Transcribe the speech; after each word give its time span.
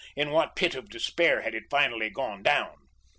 In 0.15 0.31
what 0.31 0.55
pit 0.55 0.73
of 0.73 0.89
despair 0.89 1.43
had 1.43 1.53
it 1.53 1.69
finally 1.69 2.09
gone 2.09 2.41
down? 2.41 2.87